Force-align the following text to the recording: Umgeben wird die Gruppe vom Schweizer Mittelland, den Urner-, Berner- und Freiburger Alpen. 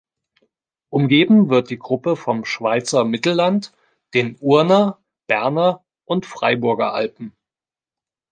Umgeben 0.89 1.49
wird 1.51 1.69
die 1.69 1.77
Gruppe 1.77 2.15
vom 2.15 2.43
Schweizer 2.43 3.05
Mittelland, 3.05 3.71
den 4.15 4.35
Urner-, 4.39 4.97
Berner- 5.27 5.85
und 6.05 6.25
Freiburger 6.25 6.91
Alpen. 6.95 7.33